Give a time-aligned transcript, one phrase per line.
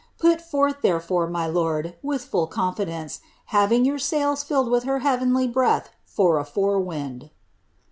[0.17, 3.19] Put forth, therefore, my lord, with full contidence,
[3.53, 7.29] having youi sails filled whh her heavenly breath for a forewind."'